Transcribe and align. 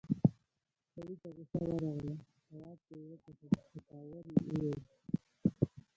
سړي 0.93 1.15
ته 1.21 1.27
غوسه 1.35 1.57
ورغله، 1.63 2.13
تواب 2.47 2.77
ته 2.85 2.93
يې 2.99 3.05
وکتل، 3.11 3.51
په 3.71 3.79
کاوړ 3.89 4.23
يې 4.33 4.39
وويل: 4.45 4.79